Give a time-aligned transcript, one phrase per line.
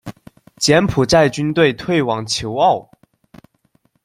[0.57, 2.89] 柬埔寨军队退往虬澳。